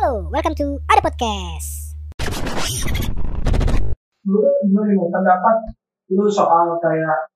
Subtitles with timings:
[0.00, 1.92] Halo, welcome to Ada Podcast.
[4.24, 5.56] lu gimana nih pendapat
[6.08, 7.28] lu soal kayak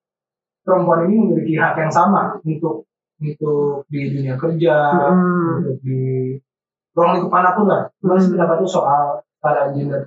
[0.64, 2.88] perempuan ini memiliki hak yang sama untuk
[3.20, 5.60] untuk di dunia kerja Hmm.
[5.60, 6.40] untuk di
[6.96, 8.32] ruang lingkup mana pun lah gimana Hmm.
[8.32, 9.02] pendapat lu soal
[9.44, 10.02] keadaan gender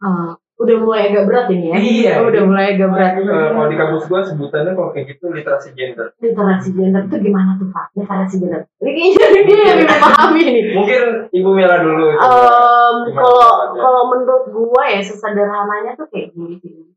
[0.00, 1.76] Ah, udah mulai agak berat ini ya.
[1.80, 2.12] Iya.
[2.20, 3.12] Udah mulai agak berat.
[3.16, 6.12] Eh, kalau di kampus gua sebutannya kalau kayak gitu literasi gender.
[6.20, 7.96] Literasi gender itu gimana tuh Pak?
[7.96, 8.68] Literasi gender.
[8.84, 10.64] Ini kayaknya dia yang lebih memahami nih.
[10.76, 11.02] Mungkin
[11.32, 12.06] Ibu Mela dulu.
[12.12, 16.92] Gimana kalau kalau menurut gua ya sesederhananya tuh kayak gini sih.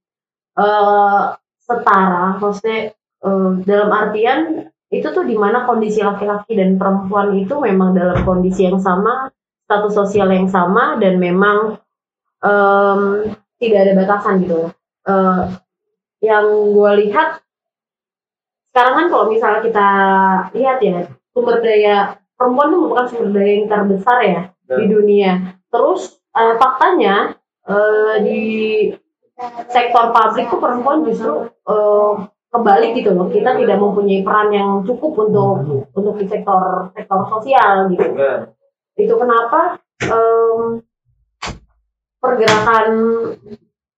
[0.60, 1.24] Eh
[1.64, 7.98] setara, maksudnya eh, dalam artian itu tuh di mana kondisi laki-laki dan perempuan itu memang
[7.98, 9.32] dalam kondisi yang sama,
[9.66, 11.82] status sosial yang sama dan memang
[12.46, 13.34] em,
[13.64, 14.68] tidak ada batasan gitu.
[15.08, 15.44] Eh,
[16.24, 17.44] yang gue lihat
[18.74, 19.90] sekarang kan kalau misalnya kita
[20.58, 21.06] lihat ya
[21.36, 25.32] sumber daya perempuan itu merupakan sumber daya yang terbesar ya di dunia.
[25.70, 27.38] Terus eh, faktanya
[27.70, 28.42] eh, di
[29.70, 32.14] sektor publik tuh perempuan justru eh,
[32.54, 33.28] kebalik gitu loh.
[33.30, 38.14] Kita tidak mempunyai peran yang cukup untuk untuk di sektor sektor sosial gitu.
[38.14, 38.54] Enggak.
[38.94, 40.82] Itu kenapa em,
[42.24, 42.88] pergerakan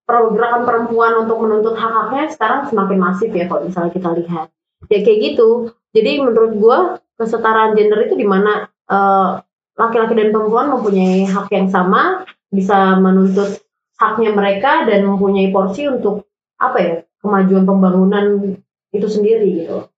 [0.06, 4.46] pergerakan perempuan untuk menuntut hak-haknya sekarang semakin masif ya kalau misalnya kita lihat.
[4.90, 5.70] Ya kayak gitu.
[5.94, 6.78] Jadi menurut gua
[7.14, 9.30] kesetaraan gender itu di mana eh,
[9.78, 13.62] laki-laki dan perempuan mempunyai hak yang sama, bisa menuntut
[13.96, 18.56] haknya mereka dan mempunyai porsi untuk apa ya kemajuan pembangunan
[18.92, 19.88] itu sendiri gitu.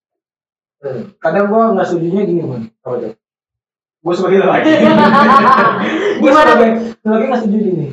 [1.19, 3.13] kadang gua nggak setuju gini man apa tuh
[3.99, 4.71] gua sebagai laki
[6.23, 6.51] gua Gimana?
[6.55, 6.71] sebagai
[7.03, 7.87] laki nggak setuju gini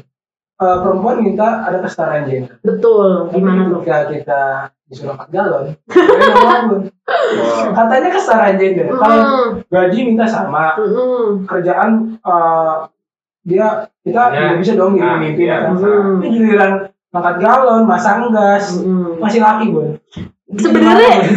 [0.55, 3.83] Eh, perempuan minta ada kesetaraan gender Betul, tapi gimana tuh?
[3.83, 4.41] ketika kita
[4.85, 5.65] disuruh angkat galon
[7.75, 11.27] katanya kesetaraan gender kalau Mm, gaji minta sama mm, mm.
[11.43, 12.75] kerjaan eh,
[13.43, 13.67] dia
[13.99, 14.39] kita Ya.
[14.47, 15.57] juga bisa dong Nah, pemimpin iya.
[15.61, 16.17] kan Hmm.
[16.17, 16.71] ini giliran
[17.11, 19.19] angkat galon masang gas Mm.
[19.19, 19.99] masih laki bun
[20.47, 21.19] Sebenarnya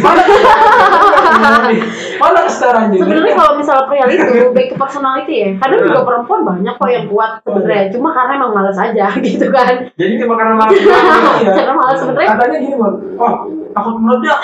[2.19, 5.49] mana kesetaraan gender sebenarnya kalau misalnya perihal itu baik ke personality ya.
[5.57, 7.83] Kadang juga perempuan banyak kok yang kuat sebenarnya.
[7.89, 9.87] Cuma karena emang males aja gitu kan.
[9.95, 11.51] Jadi cuma karena malas Iya.
[11.55, 12.29] karena males sebenarnya.
[12.35, 13.33] Katanya gini bun oh
[13.71, 14.39] takut meledak.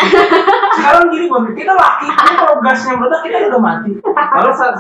[0.74, 3.92] Sekarang gini bun kita laki ini kalau gasnya meledak kita udah mati.
[4.02, 4.75] Kalau saat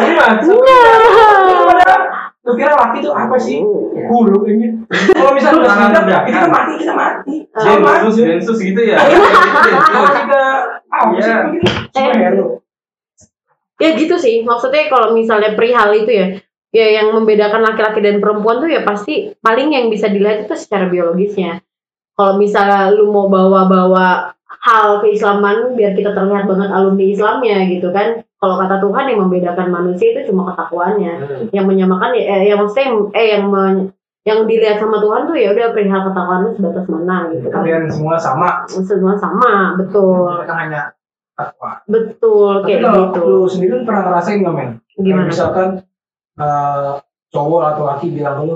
[0.00, 0.46] ini mati.
[2.46, 3.58] Lu kira laki itu apa sih?
[4.06, 4.86] Hulu ini.
[5.10, 6.24] Kalau misalnya udah ledakan.
[6.30, 7.34] kita mati kita mati.
[7.50, 9.02] Densus, densus gitu ya.
[9.92, 10.42] kalau kita
[10.86, 11.20] ah Iya.
[11.20, 12.46] sih begitu superhero
[13.80, 14.42] ya gitu sih.
[14.44, 16.26] Maksudnya kalau misalnya perihal itu ya
[16.74, 20.88] ya yang membedakan laki-laki dan perempuan tuh ya pasti paling yang bisa dilihat itu secara
[20.90, 21.62] biologisnya.
[22.16, 24.36] Kalau misalnya lu mau bawa-bawa
[24.66, 29.68] hal keislaman biar kita terlihat banget alumni Islamnya gitu kan kalau kata Tuhan yang membedakan
[29.72, 31.12] manusia itu cuma ketakwaannya.
[31.16, 31.44] Hmm.
[31.56, 33.90] yang menyamakan ya eh, yang maksudnya eh yang men-
[34.26, 37.62] yang dilihat sama Tuhan tuh ya udah perihal ketakwaan itu sebatas mana gitu kan.
[37.62, 38.48] Kalian semua sama.
[38.66, 40.42] Semua sama betul.
[40.42, 40.82] Mereka hanya
[41.38, 41.70] takwa.
[41.86, 43.20] Betul tapi kayak kalau gitu.
[43.22, 44.70] lu sendiri lu pernah ngerasain nggak men?
[44.96, 45.28] Gimana?
[45.30, 45.68] misalkan
[46.40, 46.92] eh,
[47.30, 48.54] cowok atau laki bilang lu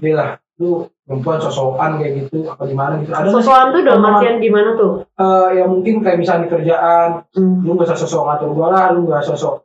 [0.00, 4.36] dia lah lu perempuan sosokan kayak gitu apa gimana gitu ada Sosokan tuh dalam artian
[4.38, 5.08] gimana tuh?
[5.08, 7.64] eh, ya mungkin kayak misalnya di kerjaan Hmm.
[7.64, 9.64] lu gak usah sosok ngatur gua lah lu gak sosok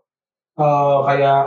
[0.56, 1.42] eh, kayak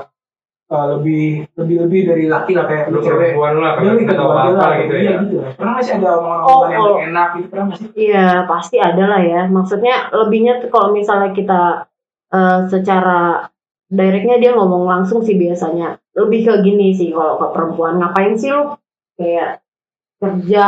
[0.67, 1.25] eh, lebih
[1.57, 4.12] lebih lebih dari laki lah kayak Lu lu cewek perempuan lah, dia kalau lebih kita
[4.12, 5.12] tahu kedua apa lah gitu ya.
[5.17, 8.27] gitu lah pernah nggak sih ada omongan Oh, yang enak gitu pernah nggak sih Iya
[8.45, 9.41] pasti ada lah ya.
[9.49, 11.61] Maksudnya lebihnya tuh kalau misalnya kita
[12.28, 13.49] eh, secara
[13.87, 15.97] directnya dia ngomong langsung sih biasanya.
[16.13, 18.75] Lebih ke gini sih kalau ke perempuan ngapain sih lu
[19.15, 19.63] kayak
[20.16, 20.66] kerja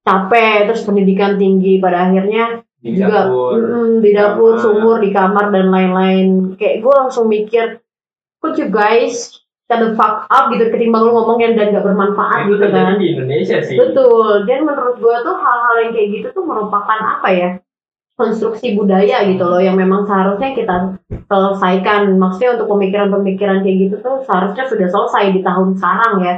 [0.00, 3.52] capek terus pendidikan tinggi pada akhirnya Di juga dapur.
[3.60, 4.62] mm, di dapur kamar.
[4.62, 6.26] sumur di kamar dan lain-lain
[6.56, 7.84] kayak gue langsung mikir
[8.40, 9.36] could you guys
[9.68, 12.96] shut the fuck up gitu ketimbang lu ngomong yang dan gak bermanfaat Itu gitu kan
[12.96, 13.76] di Indonesia sih.
[13.76, 17.50] betul dan menurut gue tuh hal-hal yang kayak gitu tuh merupakan apa ya
[18.16, 20.76] konstruksi budaya gitu loh yang memang seharusnya kita
[21.24, 26.34] selesaikan maksudnya untuk pemikiran-pemikiran kayak gitu tuh seharusnya sudah selesai di tahun sekarang ya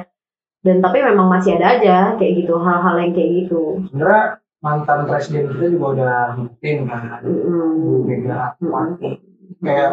[0.63, 4.25] dan tapi memang masih ada aja kayak gitu hal-hal yang kayak gitu sebenarnya
[4.63, 7.67] mantan presiden kita juga udah buktiin kan Mm-mm.
[7.83, 9.11] Bu Mega Wati
[9.59, 9.91] kayak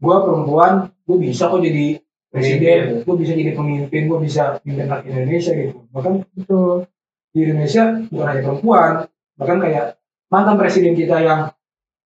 [0.00, 0.72] gua perempuan
[1.04, 2.00] gua bisa kok jadi
[2.32, 6.88] presiden gua bisa jadi pemimpin gua bisa pimpin rakyat Indonesia gitu bahkan betul
[7.36, 8.90] di Indonesia bukan hanya perempuan
[9.36, 9.86] bahkan kayak
[10.32, 11.40] mantan presiden kita yang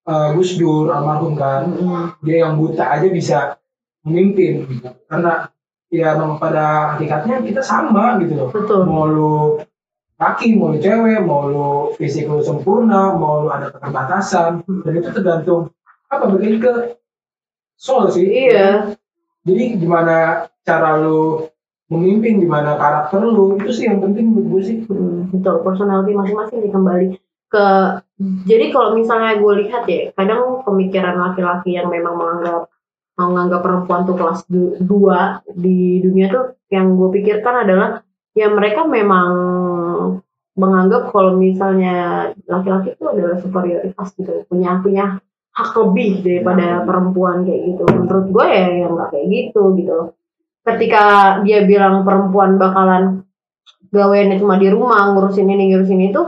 [0.10, 2.18] eh, Gus Dur almarhum kan Mm-mm.
[2.26, 3.62] dia yang buta aja bisa
[4.02, 4.90] memimpin gitu.
[5.06, 5.54] karena
[5.92, 8.50] ya memang pada hakikatnya kita sama gitu loh.
[8.50, 8.88] Betul.
[8.88, 9.36] Mau lu
[10.16, 15.10] laki mau lu cewek mau lu fisik lu sempurna mau lu ada keterbatasan dan itu
[15.12, 15.70] tergantung
[16.08, 16.74] apa balik ke
[17.76, 18.24] soul sih.
[18.24, 18.96] Iya.
[19.44, 21.52] Jadi gimana cara lu
[21.92, 24.78] memimpin gimana karakter lu itu sih yang penting menurut gue sih.
[24.88, 25.60] Hmm, betul.
[25.60, 27.08] Personality masing-masing sih kembali
[27.52, 27.68] ke
[28.48, 32.71] jadi kalau misalnya gue lihat ya kadang pemikiran laki-laki yang memang menganggap
[33.30, 34.82] menganggap perempuan tuh kelas 2
[35.54, 38.02] di dunia tuh yang gue pikirkan adalah
[38.34, 39.32] ya mereka memang
[40.56, 45.06] menganggap kalau misalnya laki-laki itu adalah superioritas gitu punya punya
[45.52, 47.84] hak lebih daripada perempuan kayak gitu.
[47.92, 50.10] Menurut gue ya yang nggak kayak gitu gitu loh.
[50.64, 51.04] Ketika
[51.44, 53.26] dia bilang perempuan bakalan
[53.92, 56.22] gaweannya cuma di rumah ngurusin ini ngurusin itu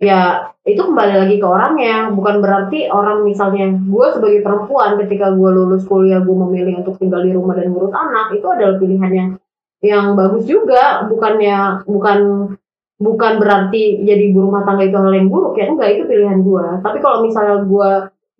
[0.00, 2.08] ya itu kembali lagi ke orangnya.
[2.10, 7.20] Bukan berarti orang misalnya gue sebagai perempuan ketika gue lulus kuliah gue memilih untuk tinggal
[7.20, 9.30] di rumah dan ngurus anak itu adalah pilihan yang
[9.84, 11.04] yang bagus juga.
[11.06, 12.18] Bukannya bukan
[13.00, 16.84] bukan berarti jadi ibu rumah tangga itu hal yang buruk ya enggak itu pilihan gue
[16.84, 17.90] tapi kalau misalnya gue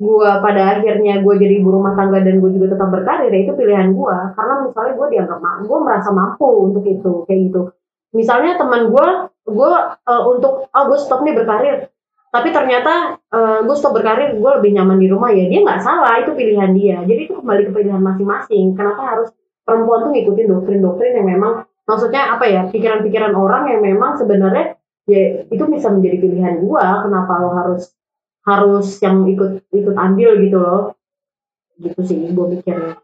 [0.01, 3.53] gue pada akhirnya gue jadi ibu rumah tangga dan gue juga tetap berkarir ya itu
[3.57, 7.73] pilihan gue karena misalnya gue dianggap gue merasa mampu untuk itu kayak gitu.
[8.11, 9.09] Misalnya teman gue
[9.50, 9.73] gue
[10.06, 11.76] eh, untuk oh gue stop nih berkarir.
[12.31, 15.31] Tapi ternyata eh, gue stop berkarir gue lebih nyaman di rumah.
[15.35, 16.99] Ya dia nggak salah itu pilihan dia.
[17.02, 18.79] Jadi itu kembali ke pilihan masing-masing.
[18.79, 19.29] Kenapa harus
[19.67, 21.52] perempuan tuh ngikutin doktrin-doktrin yang memang
[21.87, 24.79] maksudnya apa ya pikiran-pikiran orang yang memang sebenarnya
[25.11, 27.91] ya itu bisa menjadi pilihan gue kenapa lo harus
[28.47, 30.82] harus yang ikut ikut andil gitu loh.
[31.81, 32.97] Gitu sih gue mikirnya.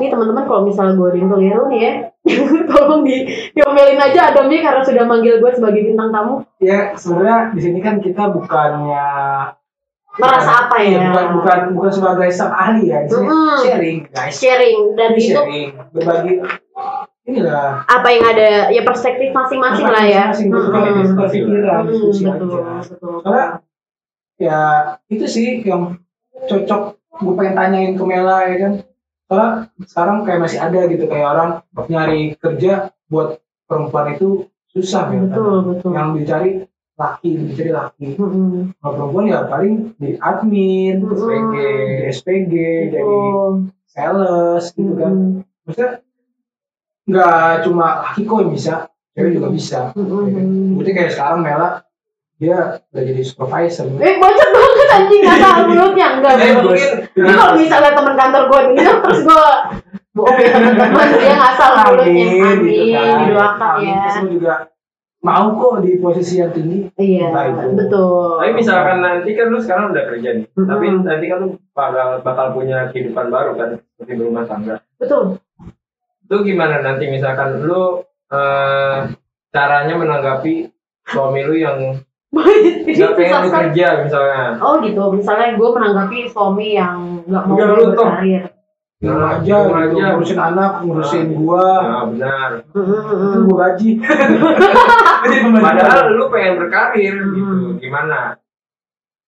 [0.00, 1.92] Ini teman-teman kalau misalnya gue ada yang keliru nih ya
[2.68, 6.44] tolong di diomelin aja Adamnya karena sudah manggil gue sebagai bintang tamu.
[6.58, 9.08] Ya sebenarnya di sini kan kita bukannya
[10.12, 10.90] merasa apa ya?
[10.90, 13.56] Iya, bukan bukan bukan sebagai sang ahli ya Mm-mm.
[13.58, 14.34] sharing guys.
[14.34, 16.32] Sharing dan Ini itu sharing berbagi
[17.22, 17.86] inilah.
[17.86, 20.24] apa yang ada ya perspektif masing-masing lah ya.
[20.28, 22.80] Masing-masing berpikir- berpikiran Hmm, diskusi betul aja.
[22.84, 23.16] betul.
[23.22, 23.44] Karena
[24.36, 24.58] ya
[25.06, 25.96] itu sih yang
[26.42, 26.82] cocok
[27.16, 28.72] gue pengen tanyain ke Mela ya kan
[29.86, 31.50] sekarang kayak masih ada gitu kayak orang
[31.86, 33.38] nyari kerja buat
[33.70, 36.66] perempuan itu susah ya betul betul yang dicari
[36.98, 38.74] laki dicari laki Mm-mm.
[38.82, 41.16] kalau perempuan ya paling di admin Mm-mm.
[41.16, 42.54] SPG di SPG
[42.92, 43.18] jadi
[43.86, 45.66] sales gitu kan Mm-mm.
[45.66, 45.90] maksudnya
[47.10, 48.74] nggak cuma laki kok yang bisa
[49.14, 50.46] cewek juga bisa ya kan?
[50.78, 51.68] Berarti kayak sekarang Mela
[52.40, 56.60] dia udah jadi supervisor Eh bocor banget anjing nggak tahu mulutnya enggak bagus.
[56.60, 59.46] mungkin Ini kalau misalnya teman kantor gue denger terus gue
[60.10, 63.18] bohong ya teman-teman dia ngasal mulutnya amin gitu kan.
[63.22, 63.94] didoakan Amin.
[63.94, 64.54] ya lu juga
[65.20, 67.76] mau kok di posisi yang tinggi iya itu.
[67.76, 72.08] betul Tapi misalkan nanti kan lu sekarang udah kerja nih, tapi nanti kan lu bakal
[72.20, 74.80] bakal punya kehidupan baru kan seperti berumah tangga.
[74.96, 75.36] betul
[76.24, 78.00] Itu gimana nanti misalkan lu
[78.32, 78.98] eh,
[79.50, 80.70] caranya menanggapi
[81.04, 81.78] suami lu yang
[82.30, 83.54] nggak pengen lu sekali.
[83.68, 88.44] kerja misalnya, oh gitu misalnya gue menanggapi suami yang nggak mau berkarir
[89.00, 89.96] Nah, aja, rumah gitu.
[89.96, 90.06] aja.
[90.12, 92.50] ngurusin anak ngurusin gua nah benar.
[92.68, 93.90] itu gua gaji
[95.64, 98.36] Padahal lu pengen berkarir gitu, gimana?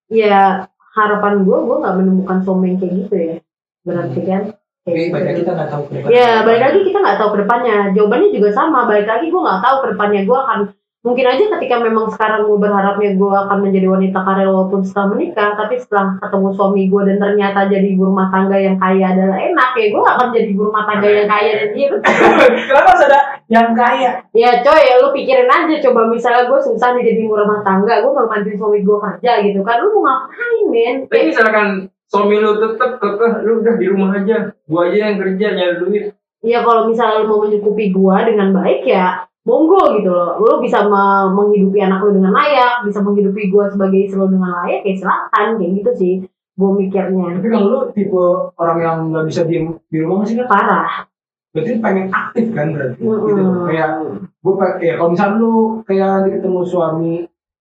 [0.07, 3.35] ya harapan gue gue nggak menemukan suami yang kayak gitu ya
[3.81, 4.43] berarti kan
[4.83, 5.15] Kayak gitu.
[5.15, 6.09] banyak kita nggak tahu ke depan.
[6.11, 7.77] Ya, balik lagi kita nggak tahu ke depannya.
[7.95, 8.81] Jawabannya juga sama.
[8.85, 10.21] Balik lagi gue nggak tahu ke depannya.
[10.27, 10.59] Gue akan
[11.03, 15.59] mungkin aja ketika memang sekarang gue berharapnya gue akan menjadi wanita karir walaupun setelah menikah,
[15.59, 19.71] tapi setelah ketemu suami gue dan ternyata jadi ibu rumah tangga yang kaya adalah enak
[19.75, 21.87] ya, gue akan jadi ibu rumah tangga yang kaya dan dia
[22.71, 27.21] kenapa ada yang kaya ya coy lu pikirin aja coba misalnya gue susah nih jadi
[27.27, 30.97] ibu rumah tangga, gue gak bantuin suami gue kerja gitu kan, lu mau ngapain men?
[31.11, 31.69] Tapi misalkan
[32.07, 36.05] suami lu tetep kekeh, lu udah di rumah aja, gua aja yang kerja nyari duit.
[36.43, 40.39] ya kalau misalnya lu mau mencukupi gua dengan baik ya monggo gitu loh.
[40.39, 44.55] Lu bisa me- menghidupi anak lu dengan layak bisa menghidupi gua sebagai istri lu dengan
[44.63, 46.15] layak ya silakan kayak gitu sih.
[46.55, 47.41] Gua mikirnya.
[47.41, 48.25] Tapi kalau lu tipe
[48.61, 50.91] orang yang nggak bisa diem di rumah sih kan parah.
[51.53, 53.01] Berarti pengen aktif kan berarti?
[53.05, 53.27] Mm-mm.
[53.29, 53.91] gitu kayak
[54.43, 55.55] gue ya kalau misalnya lu
[55.87, 57.15] kayak nanti ketemu suami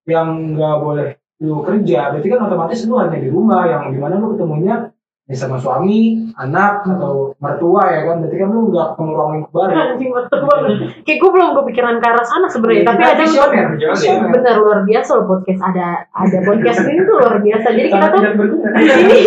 [0.09, 1.09] yang nggak boleh
[1.41, 4.90] lu kerja berarti kan otomatis lu hanya di rumah yang di mana lu ketemunya
[5.31, 5.99] ya sama suami
[6.35, 6.99] anak Hmm.
[6.99, 10.55] atau mertua ya kan berarti kan lu nggak ketemu ruang lingkup anjing mertua
[11.01, 14.29] kayak gua belum kepikiran ke arah sana sebenarnya tapi Kita ada visioner visioner.
[14.29, 18.19] benar luar biasa loh podcast ada ada podcast ini tuh luar biasa jadi kita tuh
[18.75, 19.19] di sini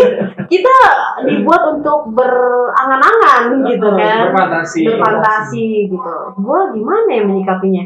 [0.44, 0.74] kita
[1.24, 4.80] dibuat untuk berangan-angan gitu kan Berfantasi.
[4.86, 6.12] berfantasi gitu.
[6.36, 7.84] Gue gimana ya menyikapinya?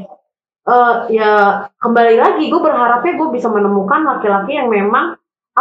[0.64, 1.30] Eh ya
[1.76, 5.14] kembali lagi gue berharapnya gue bisa menemukan laki-laki yang memang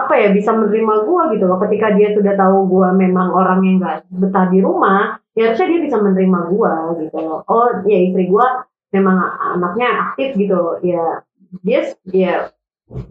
[0.04, 1.58] apa ya bisa menerima gue gitu loh.
[1.62, 5.82] Ketika dia sudah tahu gue memang orang yang gak betah di rumah, ya harusnya dia
[5.90, 6.74] bisa menerima gue
[7.08, 7.40] gitu loh.
[7.50, 8.48] Oh ya istri gue
[8.94, 9.18] memang
[9.58, 10.76] anaknya aktif gitu loh.
[10.86, 11.26] Ya
[11.64, 11.80] dia
[12.14, 12.34] ya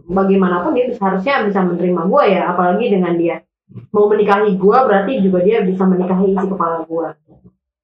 [0.07, 2.41] bagaimanapun dia bisa, harusnya bisa menerima gue ya.
[2.55, 3.43] Apalagi dengan dia
[3.91, 7.09] mau menikahi gue berarti juga dia bisa menikahi isi kepala gue.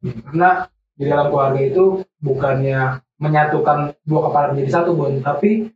[0.03, 0.67] karena
[0.99, 5.71] di dalam keluarga itu bukannya menyatukan dua kepala menjadi satu bun tapi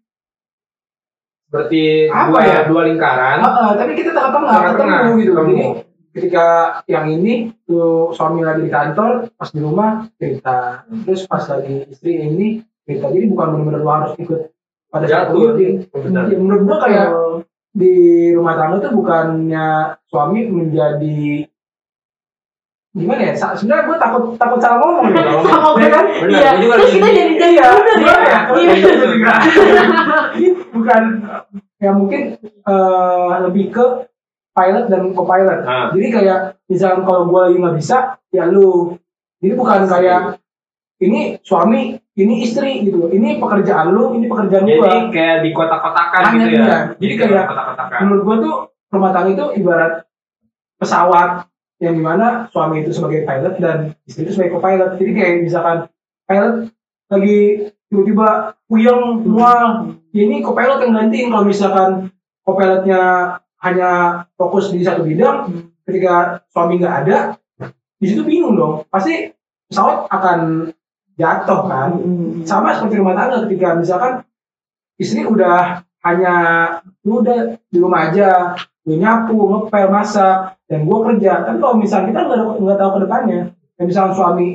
[1.48, 2.60] Berarti Apa dua, ya?
[2.68, 3.38] dua lingkaran.
[3.40, 5.48] Ah, ah, tapi kita tengah-tengah ketemu gitu ketemu.
[5.48, 5.66] jadi
[6.12, 6.46] ketika
[6.86, 12.18] yang ini tuh suami lagi di kantor pas di rumah cerita terus pas lagi istri
[12.18, 12.48] yang ini
[12.84, 14.50] cerita jadi bukan benar-benar lu harus ikut
[14.90, 15.54] pada Jatuh.
[15.54, 16.26] jadi Benar.
[16.26, 17.08] ya, menurut gua kayak
[17.70, 17.94] di
[18.34, 19.68] rumah tangga tuh bukannya
[20.10, 21.46] suami menjadi
[22.98, 26.06] gimana ya sebenarnya gue takut takut salah ngomong gitu Sama Ya kan?
[26.26, 26.50] Iya.
[26.58, 28.40] Terus kita jadi jadi Iya, bener iya, ya.
[28.58, 29.34] iya.
[30.78, 31.04] Bukan
[31.78, 33.86] ya mungkin eh, lebih ke
[34.58, 35.60] pilot dan co-pilot.
[35.66, 35.90] Ah.
[35.94, 37.98] Jadi kayak misalkan kalau gue lagi nggak bisa,
[38.34, 38.98] ya lu.
[39.38, 40.22] Jadi bukan kayak
[40.98, 43.06] ini suami, ini istri gitu.
[43.14, 45.14] Ini pekerjaan lu, ini pekerjaan Jadi gua.
[45.14, 46.66] kayak di kotak-kotakan Aneh, gitu ya.
[46.66, 46.78] iya.
[46.98, 47.98] Jadi kayak- kotak-kotakan.
[48.10, 48.56] Menurut gua tuh
[48.90, 49.94] rumah tangga itu ibarat
[50.82, 51.46] pesawat
[51.78, 54.98] yang di mana suami itu sebagai pilot dan istri itu sebagai co-pilot.
[54.98, 55.78] Jadi kayak misalkan
[56.26, 56.74] pilot
[57.14, 57.40] lagi
[57.88, 59.24] tiba-tiba puyeng
[60.12, 62.12] ya ini co-pilot yang gantiin kalau misalkan
[62.44, 63.02] co-pilotnya
[63.64, 65.50] hanya fokus di satu bidang,
[65.88, 67.18] ketika suami nggak ada,
[67.98, 68.86] di situ bingung dong.
[68.92, 69.34] Pasti
[69.68, 70.70] pesawat akan
[71.18, 71.90] jatuh kan.
[72.46, 74.22] Sama seperti rumah tangga ketika misalkan
[75.02, 76.36] istri udah hanya
[77.02, 78.54] lu udah di rumah aja,
[78.86, 81.44] lu nyapu, ngepel, masak, dan gua kerja.
[81.44, 82.20] Tapi kalau misalnya kita
[82.62, 83.42] nggak tahu ke depannya,
[83.76, 84.48] ya misalkan suami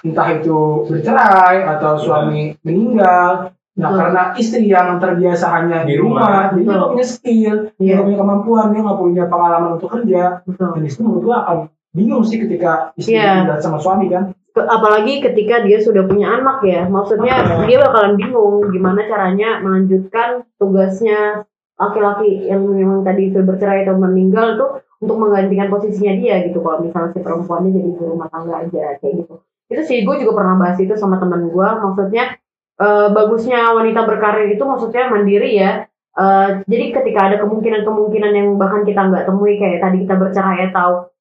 [0.00, 6.52] entah itu bercerai atau suami meninggal, nah karena istri yang terbiasa hanya di Di rumah,
[6.52, 7.92] jadi dia nggak punya skill, dia Iya.
[7.96, 10.68] nggak punya kemampuan, dia nggak punya pengalaman untuk kerja, Betul.
[10.76, 11.56] dan itu menurut gua akan
[11.90, 13.44] bingung sih ketika istri Iya.
[13.44, 14.32] tinggal sama suami kan.
[14.50, 17.62] Apalagi ketika dia sudah punya anak ya maksudnya Ah.
[17.70, 21.46] dia bakalan bingung gimana caranya melanjutkan tugasnya
[21.78, 26.82] laki-laki yang memang tadi sudah bercerai atau meninggal tuh untuk menggantikan posisinya dia gitu kalau
[26.82, 29.38] misalnya si perempuannya jadi ibu rumah tangga aja kayak gitu
[29.70, 32.36] itu sih gue juga pernah bahas itu sama teman gue maksudnya
[32.82, 35.86] eh, bagusnya wanita berkarir itu maksudnya mandiri ya.
[36.10, 41.14] Eh, jadi ketika ada kemungkinan-kemungkinan yang bahkan kita nggak temui kayak tadi kita bercerai atau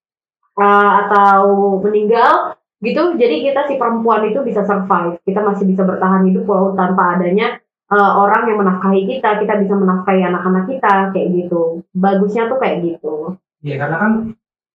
[0.57, 1.43] eh, atau
[1.85, 5.19] meninggal gitu jadi kita si perempuan itu bisa survive.
[5.27, 7.59] Kita masih bisa bertahan hidup walau tanpa adanya
[7.91, 9.43] uh, orang yang menafkahi kita.
[9.43, 11.83] Kita bisa menafkahi anak-anak kita kayak gitu.
[11.91, 13.35] Bagusnya tuh kayak gitu.
[13.59, 14.11] Ya karena kan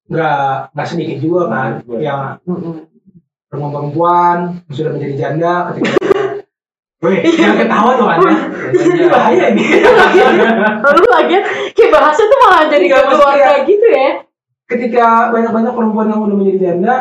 [0.05, 1.71] nggak nggak sedikit juga kan.
[1.89, 2.94] Hmm, yang Mm-mm.
[3.55, 5.91] Perempuan-perempuan yang sudah menjadi janda ketika
[7.05, 8.33] Wih, jangan ketawa tuh anda.
[8.73, 9.65] Ini bahaya ini.
[10.81, 11.37] lalu lagi
[11.77, 14.11] kayak bahasa tuh malah jadi gak keluar maksudnya- kayak gitu ya
[14.65, 16.95] Ketika banyak-banyak perempuan yang udah menjadi janda,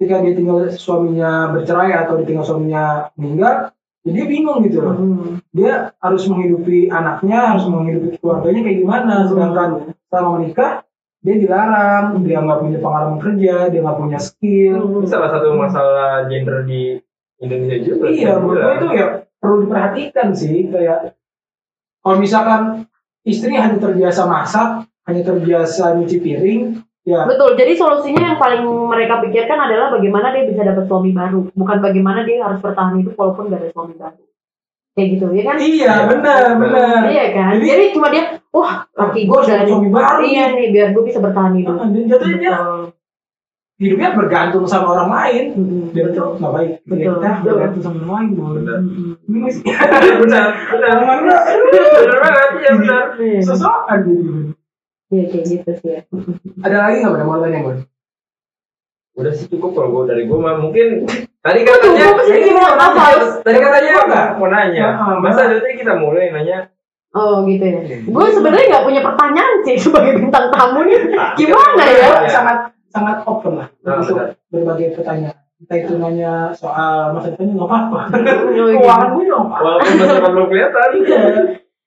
[0.00, 3.68] ketika dia tinggal suaminya bercerai atau ditinggal suaminya meninggal,
[4.00, 4.96] ya dia bingung gitu loh.
[4.96, 5.44] Mm.
[5.52, 9.14] Dia harus menghidupi anaknya, harus menghidupi keluarganya kayak gimana.
[9.28, 9.68] Sedangkan
[10.08, 10.88] selama menikah,
[11.22, 14.76] dia dilarang, dia nggak punya pengalaman kerja, dia nggak punya skill.
[14.82, 14.98] Mm.
[15.02, 16.98] Ini salah satu masalah gender di
[17.38, 18.06] Indonesia juga.
[18.10, 19.06] Iya, menurut gue itu ya
[19.38, 20.66] perlu diperhatikan sih.
[20.66, 21.14] Kayak
[22.02, 22.90] kalau misalkan
[23.22, 29.18] istri hanya terbiasa masak, hanya terbiasa nyuci piring, ya betul jadi solusinya yang paling mereka
[29.26, 33.50] pikirkan adalah bagaimana dia bisa dapat suami baru bukan bagaimana dia harus bertahan hidup walaupun
[33.50, 34.22] gak ada suami baru
[34.92, 37.00] kayak gitu ya kan iya benar benar.
[37.08, 37.50] Iya kan?
[37.56, 41.18] Jadi- Jadi, cuma dia, wah laki gue udah suami baru Iya nih, biar gue bisa
[41.18, 41.76] bertahan hidup.
[41.76, 42.52] Nah, dan jatuhnya dia
[43.80, 45.44] hidupnya bergantung sama orang lain.
[45.90, 46.70] Dan itu nggak baik.
[46.84, 48.30] Betul, Kita bergantung sama orang lain.
[48.62, 48.78] Benar.
[50.22, 51.36] Benar, benar, Mana?
[51.42, 53.04] benar banget, iya benar.
[53.16, 54.24] Iya, Sesokan jadi.
[55.08, 56.00] Iya, kayak gitu sih ya.
[56.62, 57.80] Ada lagi nggak Bang, mau tanya Bang?
[59.12, 61.04] Udah sih cukup kalau gue dari gue mah mungkin
[61.42, 63.04] tadi katanya gua pasti gimana tadi, apa?
[63.42, 64.26] tadi katanya Gua nggak.
[64.36, 64.84] mau nanya.
[65.18, 66.58] Masa dari tadi kita mulai nanya
[67.12, 67.80] Oh gitu ya.
[67.82, 67.96] Iya.
[68.08, 71.12] Gue sebenarnya nggak punya pertanyaan sih sebagai bintang tamu nih.
[71.12, 72.08] Ah, Gimana kita- ya?
[72.16, 72.30] Iya.
[72.30, 72.56] Sangat
[72.88, 74.16] sangat open lah Ah, untuk
[74.48, 75.36] berbagai pertanyaan.
[75.58, 78.00] Kita itu nanya soal masa depannya nggak apa-apa.
[78.56, 79.60] Keuangan gue nggak apa-apa.
[79.60, 80.88] Walaupun masa depan belum kelihatan.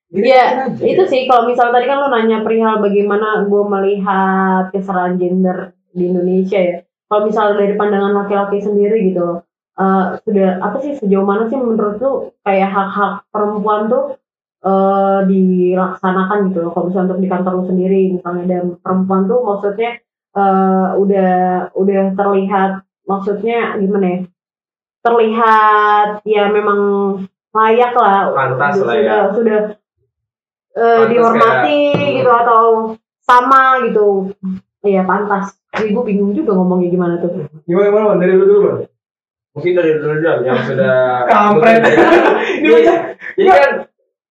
[0.05, 0.45] Jadi Iya,
[0.85, 5.57] itu sih kalau misalnya tadi kan lo nanya perihal bagaimana gue melihat kesetaraan gender
[5.89, 6.75] di Indonesia ya.
[7.05, 9.37] Kalau misalnya dari pandangan laki-laki sendiri gitu loh,
[9.75, 14.15] eh, sudah apa sih sejauh mana sih menurut lu kayak hak-hak perempuan tuh
[14.65, 16.71] eh, dilaksanakan gitu loh.
[16.73, 19.91] Kalau misalnya untuk di kantor lu sendiri misalnya dan perempuan tuh maksudnya
[20.35, 21.33] eh, udah
[21.75, 22.71] udah terlihat
[23.05, 24.19] maksudnya gimana ya?
[25.05, 26.79] Terlihat ya memang
[27.53, 28.33] layak lah.
[28.33, 29.17] Pantas lah sudah, ya.
[29.31, 29.59] Sudah
[30.75, 32.63] eh, Pantas dihormati kayak- gitu atau
[33.25, 34.33] sama gitu.
[34.85, 35.57] Iya pantas.
[35.75, 37.49] Jadi gue bingung juga ngomongnya gimana tuh.
[37.65, 38.77] Gimana gimana dari lu dulu Bang?
[39.55, 41.79] Mungkin dari dulu yang sudah Kampret.
[42.59, 42.79] Ini
[43.39, 43.71] Jadi kan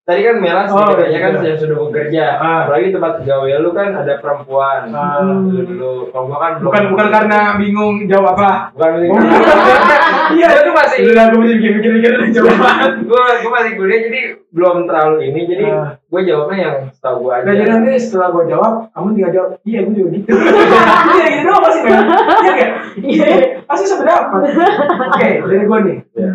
[0.04, 1.46] tadi kan merah Oh, setidaknya kan iya.
[1.48, 2.58] yang sudah bekerja Ah.
[2.62, 5.24] apalagi tempat gawe lu kan ada perempuan Ah.
[5.24, 9.16] dulu dulu kalau gua kan belum bukan bukan karena bingung jawab apa bukan Oh,
[10.36, 14.20] iya Gua tuh masih Gila, gue masih mikir-mikir jawaban gue gue masih kuliah jadi
[14.50, 15.90] belum terlalu ini jadi Ah.
[15.96, 19.50] gue jawabnya yang setahu gue aja Nah, jadi nanti setelah gue jawab, kamu tinggal jawab,
[19.64, 20.28] iya gue juga gitu.
[21.14, 22.04] Iya gitu doang pasti kan?
[22.38, 22.70] Iya kan?
[22.94, 23.26] Iya,
[23.64, 24.40] pasti sependapat.
[25.10, 25.98] Oke, dari gue nih.
[26.14, 26.30] Iya.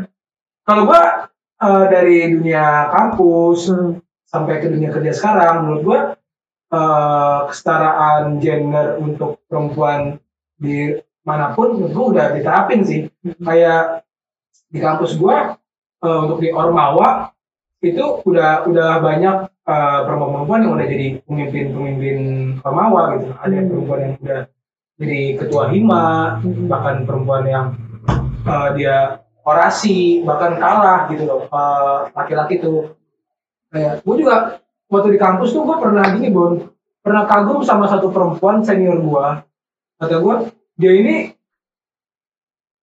[0.61, 0.99] Kalau gue
[1.59, 3.69] eh, dari dunia kampus
[4.29, 5.99] sampai ke dunia kerja sekarang, menurut gue
[6.73, 10.17] eh, kesetaraan gender untuk perempuan
[10.59, 13.01] di mana pun, menurut gue udah diterapin sih.
[13.43, 14.07] Kayak
[14.69, 15.37] di kampus gue
[16.05, 17.33] eh, untuk di Ormawa
[17.79, 22.17] itu udah udah banyak eh, perempuan-perempuan yang udah jadi pemimpin-pemimpin
[22.63, 23.33] Ormawa gitu.
[23.39, 24.41] Ada yang perempuan yang udah
[24.99, 26.07] jadi ketua hima,
[26.67, 27.65] bahkan perempuan yang
[28.45, 31.39] eh, dia orasi, bahkan kalah gitu loh
[32.13, 32.93] laki-laki tuh.
[33.69, 34.35] Kayak gue juga
[34.89, 36.57] waktu di kampus tuh gue pernah gini Bon,
[37.01, 39.25] pernah kagum sama satu perempuan senior gue.
[39.99, 40.35] Kata gue,
[40.79, 41.15] dia ini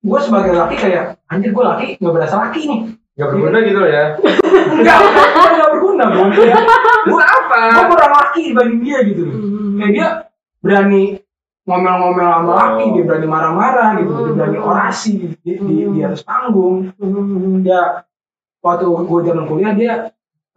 [0.03, 2.79] gue sebagai laki kayak anjir gue laki nggak berasa laki nih
[3.15, 4.05] nggak berguna gitu loh ya
[4.83, 6.29] enggak enggak nggak berguna Bon.
[6.43, 6.59] Ya,
[7.07, 9.37] terus apa gue kurang laki dibanding dia gitu loh
[9.79, 10.07] kayak dia
[10.59, 11.22] berani
[11.63, 12.55] ngomel-ngomel sama Oh.
[12.59, 14.35] laki dia berani marah-marah gitu dia Hmm.
[14.35, 16.91] berani orasi di, di, di atas panggung
[17.63, 18.03] ya
[18.59, 19.93] waktu gue zaman kuliah dia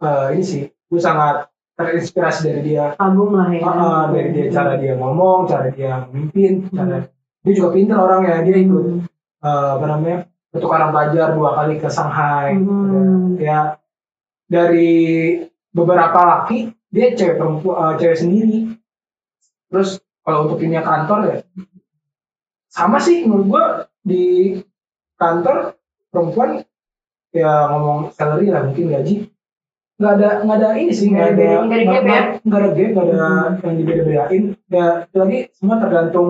[0.03, 1.47] eh, ini sih gue sangat
[1.77, 3.61] terinspirasi dari dia Kagum lah ya.
[3.63, 7.05] Ah, dari dia cara dia ngomong cara dia memimpin cara
[7.43, 8.85] dia juga pinter orangnya dia ikut
[9.43, 10.17] eh, apa namanya
[10.51, 13.39] pertukaran pelajar dua kali ke Shanghai Hmm.
[13.39, 13.79] ya
[14.47, 14.91] dari
[15.71, 18.57] beberapa laki dia cewek perempuan eh, cewek sendiri
[19.69, 21.37] terus kalau untuk dunia kantor ya
[22.67, 23.63] sama sih menurut gua
[24.03, 24.59] di
[25.15, 25.79] kantor
[26.11, 26.67] perempuan
[27.31, 29.15] ya ngomong salary lah mungkin gaji
[29.97, 32.21] nggak ada nggak ada ini sih nggak ada Nggak ada gap ya?
[32.45, 33.29] nggak ada gap nggak ada
[33.65, 36.29] yang dibeda-bedain ya lagi semua tergantung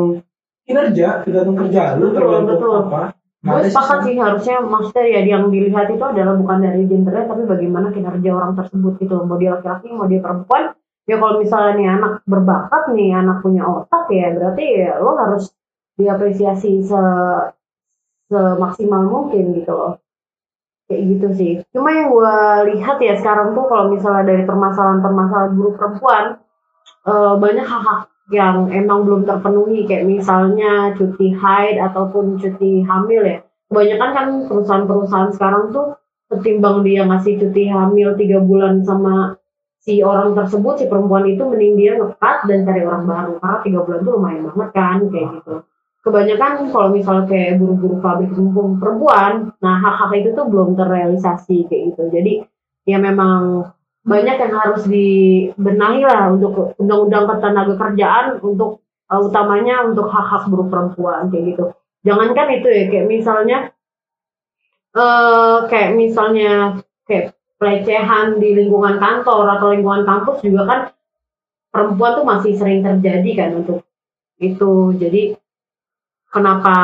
[0.64, 2.74] kinerja tergantung kerja lu Betul, tergantung betul.
[2.86, 3.02] apa
[3.38, 4.06] Gue sepakat sih.
[4.12, 8.52] sih harusnya maksudnya ya yang dilihat itu adalah bukan dari gendernya tapi bagaimana kinerja orang
[8.56, 10.74] tersebut gitu mau dia laki-laki mau dia perempuan
[11.08, 15.56] ya kalau misalnya nih anak berbakat nih anak punya otak ya berarti ya lo harus
[15.98, 17.02] diapresiasi se
[18.28, 19.94] semaksimal mungkin gitu loh.
[20.88, 21.54] Kayak gitu sih.
[21.76, 22.36] Cuma yang gue
[22.76, 26.26] lihat ya sekarang tuh kalau misalnya dari permasalahan-permasalahan buruh perempuan
[27.08, 29.84] eh, banyak hak-hak yang emang belum terpenuhi.
[29.88, 33.40] Kayak misalnya cuti haid ataupun cuti hamil ya.
[33.68, 36.00] Kebanyakan kan perusahaan-perusahaan sekarang tuh
[36.32, 39.36] ketimbang dia ngasih cuti hamil tiga bulan sama
[39.88, 43.34] si orang tersebut si perempuan itu mending dia ngekat dan cari orang baru.
[43.40, 45.54] Karena tiga bulan tuh lumayan banget kan kayak gitu.
[46.04, 49.32] Kebanyakan kalau misalnya kayak buru-buru pabrik perempuan perempuan
[49.64, 52.04] nah hak-hak itu tuh belum terrealisasi kayak gitu.
[52.12, 52.34] Jadi
[52.84, 53.72] ya memang
[54.04, 60.68] banyak yang harus dibenahi lah untuk undang-undang ketenaga kerjaan untuk uh, utamanya untuk hak-hak buruh
[60.68, 61.64] perempuan kayak gitu.
[62.04, 63.58] Jangankan itu ya kayak misalnya
[65.00, 70.80] eh kayak misalnya kayak pelecehan di lingkungan kantor atau lingkungan kampus juga kan
[71.74, 73.86] perempuan tuh masih sering terjadi kan untuk
[74.38, 74.94] itu.
[74.98, 75.34] Jadi
[76.30, 76.78] kenapa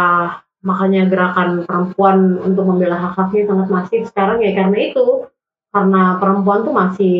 [0.65, 4.51] makanya gerakan perempuan untuk membela hak-haknya sangat masif sekarang ya?
[4.57, 5.29] Karena itu
[5.73, 7.15] karena perempuan tuh masih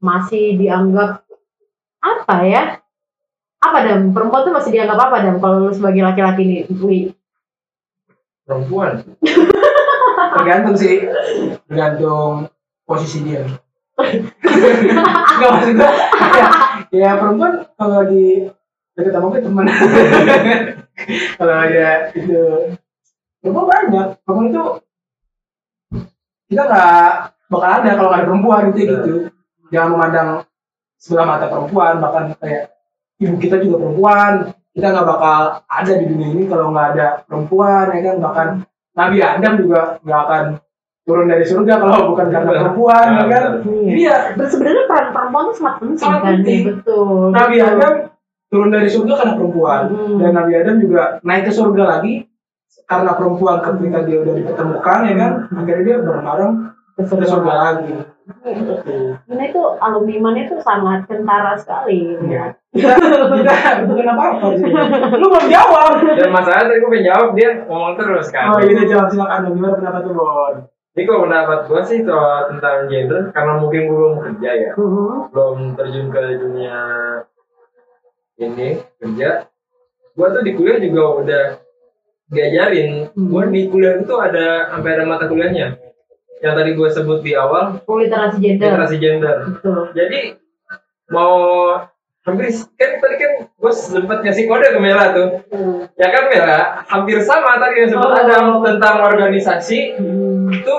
[0.00, 1.24] masih dianggap
[2.00, 2.62] apa ya?
[3.60, 4.12] Apa dam?
[4.16, 7.00] Perempuan tuh masih dianggap apa dam kalau lu sebagai laki-laki nih Wi?
[8.48, 9.04] Perempuan
[10.36, 11.04] tergantung sih.
[11.68, 12.48] Tergantung
[12.86, 13.42] posisi dia.
[15.36, 15.90] Nggak maksud ya,
[17.04, 18.48] ya perempuan kalau lagi
[18.96, 19.68] deket sama gue teman
[21.36, 22.40] kalau ada itu
[23.42, 24.06] perempuan banyak.
[24.24, 24.64] Perempuan itu
[26.46, 27.04] kita nggak
[27.50, 29.14] bakal ada kalau nggak ada perempuan gitu gitu.
[29.74, 30.28] Jangan memandang
[30.96, 32.72] sebelah mata perempuan bahkan kayak
[33.20, 34.32] ibu kita juga perempuan.
[34.76, 38.16] Kita nggak bakal ada di dunia ini kalau nggak ada perempuan ya kan?
[38.22, 38.48] Bahkan
[38.96, 40.44] Nabi Adam juga nggak akan
[41.06, 43.42] turun dari surga kalau bukan karena perempuan ya kan?
[43.62, 46.60] jadi ya Dan sebenarnya peran perempuan tuh sangat penting Sangat kan penting.
[46.60, 47.24] ya, betul.
[47.30, 47.70] Nabi betul.
[47.70, 47.94] Adam
[48.46, 49.80] turun dari surga karena perempuan.
[49.86, 50.18] Hmm.
[50.18, 52.12] dan Nabi Adam juga naik ke surga lagi
[52.86, 55.32] karena perempuan ketika dia udah dipertemukan ya kan?
[55.54, 56.52] Akhirnya dia bareng-bareng
[56.96, 57.92] Ke ke surga lagi.
[59.28, 62.50] Karena itu alumni imannya tuh sangat kentara sekali ya.
[62.74, 62.98] kita
[63.38, 63.54] kita
[63.86, 64.66] bukan apa-apa sih.
[65.14, 66.02] Lu belum jawab.
[66.02, 68.50] Dan masalah tadi gue pengen jawab dia ngomong terus kan.
[68.50, 68.82] Oh iya.
[68.88, 69.38] Jawab silakan.
[69.46, 69.54] Dong.
[69.54, 70.54] gimana pendapat lu Bon
[70.96, 75.28] Jadi kalau pendapat gue sih soal tentang gender karena mungkin gue belum kerja ya, Mhm.
[75.28, 76.76] belum terjun ke dunia
[78.38, 79.44] ini kerja.
[80.12, 81.44] Gue tuh di kuliah juga udah
[82.26, 83.12] diajarin.
[83.12, 83.28] Hmm.
[83.28, 85.76] Gue di kuliah itu ada sampai ada mata kuliahnya
[86.36, 88.72] yang tadi gue sebut di awal Oh, literasi gender.
[88.72, 89.36] literasi gender.
[89.52, 89.92] Betul.
[89.92, 90.20] Jadi
[91.08, 91.32] mau
[92.22, 95.28] hampir kan tadi kan gue sempet ngasih kode ke Mela tuh.
[95.48, 95.84] Hmm.
[95.94, 98.16] Ya kan Mela, hampir sama tadi yang sebut Oh.
[98.16, 100.35] Adam tentang organisasi Hmm.
[100.52, 100.76] Itu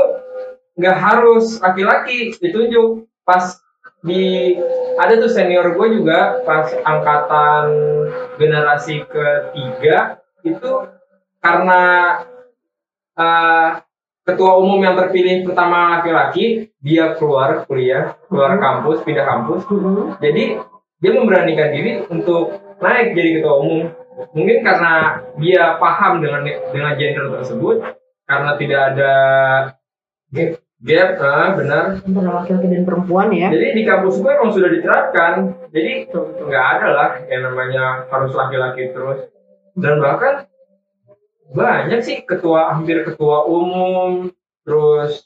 [0.77, 3.57] nggak harus laki-laki ditunjuk pas
[4.05, 4.53] di
[5.01, 7.65] ada tuh senior gue juga pas angkatan
[8.37, 10.71] generasi ketiga itu
[11.41, 11.83] karena
[13.17, 13.69] eh,
[14.27, 18.61] ketua umum yang terpilih pertama laki-laki dia keluar kuliah keluar Mhm.
[18.61, 20.13] kampus pindah kampus Hmm.
[20.21, 20.61] jadi
[21.01, 22.53] dia memberanikan diri untuk
[22.83, 23.89] naik jadi ketua umum
[24.33, 27.96] mungkin karena dia paham dengan dengan gender tersebut
[28.27, 29.13] karena tidak ada
[30.27, 30.59] Gap.
[30.77, 33.47] gap ah, benar Antara laki-laki dan perempuan ya.
[33.49, 35.33] jadi di kampus gue emang sudah diterapkan
[35.71, 36.05] jadi
[36.43, 39.25] nggak ada lah yang namanya harus laki-laki terus
[39.73, 40.45] dan bahkan
[41.47, 44.27] banyak sih ketua hampir ketua umum
[44.67, 45.25] terus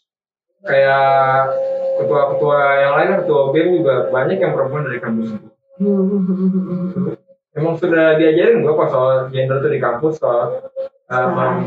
[0.62, 1.50] kayak
[1.98, 5.34] ketua-ketua yang lain ketua BEM juga banyak yang perempuan dari kampus
[5.82, 7.18] Hmm.
[7.58, 10.62] emang sudah diajarin gue kok soal gender tuh di kampus soal
[11.10, 11.58] uh, Salah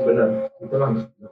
[0.00, 0.06] ya.
[0.08, 0.28] bener
[0.64, 0.88] itulah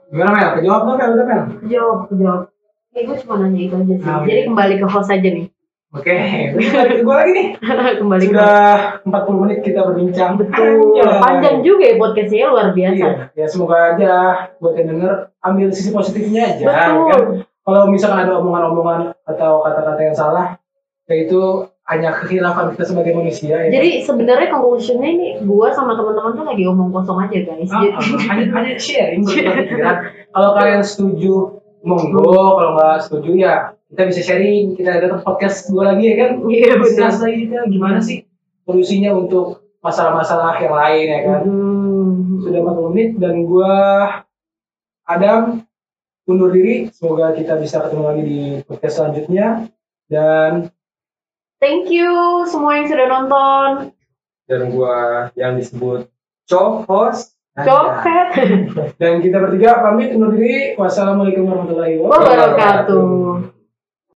[0.09, 0.49] Gimana Mel?
[0.61, 1.09] Kejawab belum Mel?
[1.13, 1.41] Udah Mel?
[1.65, 2.41] Jawab, jawab.
[2.89, 4.05] Kayak gue cuma nanya itu aja sih.
[4.05, 5.47] Nah, Jadi kembali ke host aja nih.
[5.89, 6.13] Oke,
[6.53, 7.47] ke gue lagi nih.
[8.01, 10.37] kembali ke Sudah 40 menit kita berbincang.
[10.37, 11.01] Betul.
[11.01, 11.17] Anjay.
[11.17, 12.93] Panjang juga ya podcastnya luar biasa.
[12.93, 14.13] Iya, ya semoga aja
[14.61, 16.65] buat yang denger ambil sisi positifnya aja.
[16.65, 17.09] Betul.
[17.09, 17.21] Kan?
[17.65, 20.57] Kalau misalkan ada omongan-omongan atau kata-kata yang salah,
[21.09, 21.41] ya itu
[21.89, 23.65] hanya kekhilafan kita sebagai manusia.
[23.65, 23.81] Ya.
[23.81, 27.71] Jadi sebenarnya conclusionnya ini gua sama teman-teman tuh lagi omong kosong aja guys.
[27.73, 29.97] Ah, ah, hanya, hanya sharing pikiran.
[30.29, 32.61] Kalau kalian setuju, monggo.
[32.61, 33.53] Kalau nggak setuju ya
[33.89, 34.77] kita bisa sharing.
[34.77, 36.31] Kita ada podcast gue lagi ya kan.
[36.45, 37.11] Iya benar.
[37.17, 38.29] Lagi kita gimana sih
[38.69, 41.41] solusinya untuk masalah-masalah yang lain ya kan.
[41.49, 42.45] Hmm.
[42.45, 43.73] sudah 40 menit dan gua
[45.03, 45.65] Adam
[46.29, 49.67] undur diri semoga kita bisa ketemu lagi di podcast selanjutnya
[50.07, 50.69] dan
[51.59, 53.91] Thank you semua yang sudah nonton.
[54.49, 56.09] dan gua yang disebut
[56.49, 58.33] co-host Copet.
[58.97, 63.58] dan kita bertiga pamit undur diri wassalamualaikum warahmatullahi Wabarakatuh.